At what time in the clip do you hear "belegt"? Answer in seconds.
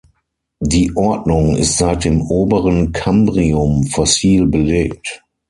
4.47-5.21